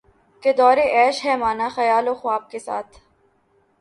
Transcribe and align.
کہ 0.43 0.51
دورِ 0.53 0.79
عیش 0.93 1.17
ہے 1.25 1.35
مانا 1.35 1.67
خیال 1.75 2.07
و 2.07 2.13
خواب 2.13 2.49
کے 2.51 2.59
ساتھ 2.59 2.97